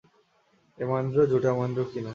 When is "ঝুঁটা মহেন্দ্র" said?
1.31-1.81